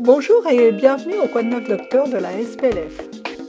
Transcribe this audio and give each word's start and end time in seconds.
Bonjour 0.00 0.46
et 0.48 0.72
bienvenue 0.72 1.18
au 1.18 1.28
Quoi 1.28 1.42
de 1.42 1.48
neuf 1.48 1.68
docteur 1.68 2.08
de 2.08 2.16
la 2.16 2.30
SPLF. 2.42 3.00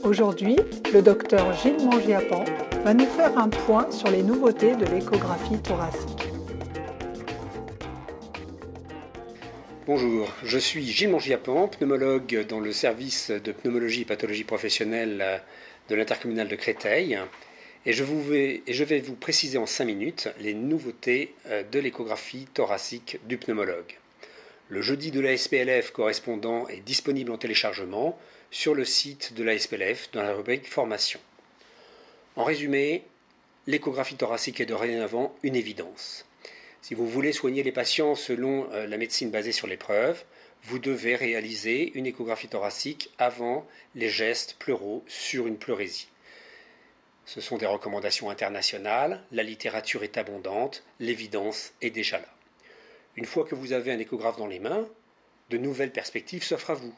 Aujourd'hui, 0.04 0.56
le 0.92 1.02
docteur 1.02 1.52
Gilles 1.54 1.84
Mangiapan 1.84 2.44
va 2.84 2.94
nous 2.94 3.06
faire 3.06 3.36
un 3.36 3.48
point 3.48 3.90
sur 3.90 4.08
les 4.10 4.22
nouveautés 4.22 4.76
de 4.76 4.84
l'échographie 4.86 5.58
thoracique. 5.62 6.28
Bonjour, 9.86 10.28
je 10.44 10.58
suis 10.58 10.86
Gilles 10.86 11.10
Mangiapan, 11.10 11.68
pneumologue 11.68 12.46
dans 12.48 12.60
le 12.60 12.72
service 12.72 13.30
de 13.30 13.52
pneumologie 13.52 14.02
et 14.02 14.06
pathologie 14.06 14.44
professionnelle 14.44 15.42
de 15.88 15.94
l'intercommunal 15.94 16.48
de 16.48 16.56
Créteil. 16.56 17.18
Et 17.86 17.92
je, 17.92 18.04
vais, 18.04 18.62
et 18.66 18.72
je 18.72 18.84
vais 18.84 19.00
vous 19.00 19.14
préciser 19.14 19.58
en 19.58 19.66
5 19.66 19.84
minutes 19.84 20.28
les 20.40 20.54
nouveautés 20.54 21.34
euh, 21.46 21.62
de 21.70 21.78
l'échographie 21.78 22.46
thoracique 22.52 23.20
du 23.28 23.36
pneumologue. 23.36 23.96
Le 24.68 24.82
jeudi 24.82 25.12
de 25.12 25.20
la 25.20 25.36
SPLF 25.36 25.92
correspondant 25.92 26.66
est 26.66 26.80
disponible 26.80 27.30
en 27.30 27.38
téléchargement 27.38 28.18
sur 28.50 28.74
le 28.74 28.84
site 28.84 29.32
de 29.34 29.44
la 29.44 29.56
SPLF 29.56 30.10
dans 30.10 30.24
la 30.24 30.32
rubrique 30.32 30.68
Formation. 30.68 31.20
En 32.34 32.42
résumé, 32.42 33.04
l'échographie 33.68 34.16
thoracique 34.16 34.60
est 34.60 34.66
dorénavant 34.66 35.32
une 35.44 35.54
évidence. 35.54 36.26
Si 36.82 36.94
vous 36.94 37.06
voulez 37.08 37.32
soigner 37.32 37.62
les 37.62 37.70
patients 37.70 38.16
selon 38.16 38.68
euh, 38.72 38.88
la 38.88 38.96
médecine 38.96 39.30
basée 39.30 39.52
sur 39.52 39.68
l'épreuve, 39.68 40.24
vous 40.64 40.80
devez 40.80 41.14
réaliser 41.14 41.92
une 41.94 42.06
échographie 42.06 42.48
thoracique 42.48 43.10
avant 43.18 43.68
les 43.94 44.08
gestes 44.08 44.56
pleuraux 44.58 45.04
sur 45.06 45.46
une 45.46 45.58
pleurésie. 45.58 46.08
Ce 47.24 47.40
sont 47.40 47.56
des 47.56 47.66
recommandations 47.66 48.30
internationales, 48.30 49.22
la 49.30 49.44
littérature 49.44 50.02
est 50.02 50.16
abondante, 50.16 50.82
l'évidence 50.98 51.72
est 51.82 51.90
déjà 51.90 52.18
là. 52.18 52.28
Une 53.16 53.24
fois 53.24 53.44
que 53.44 53.54
vous 53.54 53.72
avez 53.72 53.92
un 53.92 53.98
échographe 53.98 54.36
dans 54.36 54.46
les 54.46 54.58
mains, 54.58 54.86
de 55.50 55.56
nouvelles 55.56 55.92
perspectives 55.92 56.42
s'offrent 56.42 56.70
à 56.70 56.74
vous. 56.74 56.94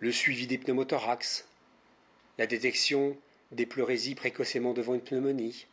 Le 0.00 0.10
suivi 0.10 0.46
des 0.46 0.58
pneumothorax, 0.58 1.46
la 2.38 2.46
détection 2.46 3.16
des 3.50 3.66
pleurésies 3.66 4.14
précocement 4.14 4.72
devant 4.72 4.94
une 4.94 5.02
pneumonie. 5.02 5.66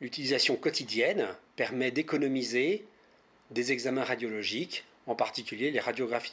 L'utilisation 0.00 0.56
quotidienne 0.56 1.28
permet 1.54 1.90
d'économiser 1.90 2.86
des 3.50 3.72
examens 3.72 4.04
radiologiques, 4.04 4.84
en 5.06 5.14
particulier 5.14 5.70
les 5.70 5.80
radiographies 5.80 6.32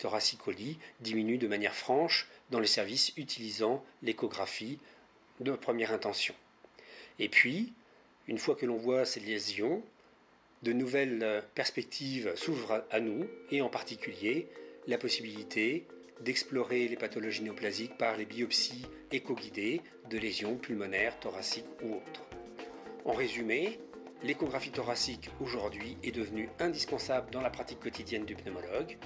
lit 0.58 0.80
diminuent 1.02 1.38
de 1.38 1.48
manière 1.48 1.76
franche 1.76 2.28
dans 2.52 2.59
les 2.59 2.67
services 2.67 3.11
utilisant 3.17 3.84
l'échographie 4.02 4.80
de 5.42 5.52
première 5.52 5.92
intention. 5.92 6.34
Et 7.20 7.28
puis, 7.28 7.73
une 8.28 8.38
fois 8.38 8.56
que 8.56 8.66
l'on 8.66 8.78
voit 8.78 9.06
ces 9.06 9.20
lésions, 9.20 9.84
de 10.64 10.74
nouvelles 10.74 11.44
perspectives 11.56 12.32
s'ouvrent 12.36 12.84
à 12.92 13.00
nous, 13.00 13.26
et 13.52 13.62
en 13.62 13.70
particulier 13.70 14.50
la 14.88 14.98
possibilité 14.98 15.88
d'explorer 16.22 16.88
les 16.88 16.98
pathologies 16.98 17.44
néoplasiques 17.44 17.98
par 17.98 18.18
les 18.18 18.26
biopsies 18.26 18.86
éco-guidées 19.12 19.82
de 20.10 20.18
lésions 20.18 20.58
pulmonaires, 20.58 21.20
thoraciques 21.20 21.66
ou 21.84 21.96
autres. 21.96 22.26
En 23.06 23.14
résumé, 23.14 23.80
l'échographie 24.24 24.72
thoracique 24.72 25.30
aujourd'hui 25.40 25.98
est 26.04 26.12
devenue 26.12 26.50
indispensable 26.60 27.32
dans 27.32 27.42
la 27.42 27.50
pratique 27.50 27.80
quotidienne 27.80 28.26
du 28.26 28.36
pneumologue 28.36 28.98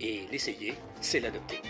et 0.00 0.26
l'essayer, 0.30 0.74
c'est 1.00 1.20
l'adopter. 1.20 1.60